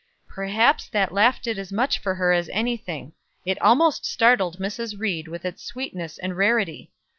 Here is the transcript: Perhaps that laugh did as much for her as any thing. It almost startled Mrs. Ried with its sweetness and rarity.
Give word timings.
Perhaps 0.29 0.87
that 0.89 1.11
laugh 1.11 1.43
did 1.43 1.59
as 1.59 1.71
much 1.71 1.99
for 1.99 2.15
her 2.15 2.33
as 2.33 2.49
any 2.49 2.75
thing. 2.75 3.13
It 3.45 3.61
almost 3.61 4.03
startled 4.03 4.57
Mrs. 4.57 4.99
Ried 4.99 5.27
with 5.27 5.45
its 5.45 5.63
sweetness 5.63 6.17
and 6.17 6.35
rarity. 6.35 6.89